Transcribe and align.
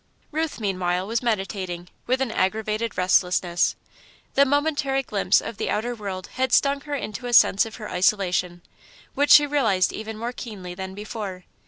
Ruth, 0.31 0.59
meanwhile, 0.59 1.05
was 1.05 1.21
meditating, 1.21 1.87
with 2.07 2.21
an 2.21 2.31
aggravated 2.31 2.97
restlessness. 2.97 3.75
The 4.33 4.45
momentary 4.45 5.03
glimpse 5.03 5.41
of 5.41 5.57
the 5.57 5.69
outer 5.69 5.93
world 5.93 6.25
had 6.33 6.51
stung 6.51 6.81
her 6.81 6.95
into 6.95 7.27
a 7.27 7.33
sense 7.33 7.67
of 7.67 7.75
her 7.75 7.87
isolation, 7.87 8.63
which 9.13 9.29
she 9.29 9.45
realised 9.45 9.93
even 9.93 10.17
more 10.17 10.33
keenly 10.33 10.73
than 10.73 10.95
before. 10.95 11.43